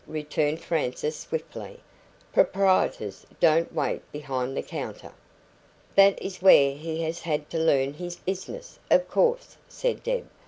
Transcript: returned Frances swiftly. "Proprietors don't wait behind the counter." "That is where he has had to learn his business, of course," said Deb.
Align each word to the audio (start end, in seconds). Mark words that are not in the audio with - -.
returned 0.07 0.59
Frances 0.59 1.15
swiftly. 1.15 1.79
"Proprietors 2.33 3.23
don't 3.39 3.71
wait 3.71 4.01
behind 4.11 4.57
the 4.57 4.61
counter." 4.63 5.11
"That 5.93 6.19
is 6.19 6.41
where 6.41 6.73
he 6.73 7.03
has 7.03 7.21
had 7.21 7.47
to 7.51 7.59
learn 7.59 7.93
his 7.93 8.15
business, 8.15 8.79
of 8.89 9.07
course," 9.07 9.57
said 9.69 10.01
Deb. 10.01 10.27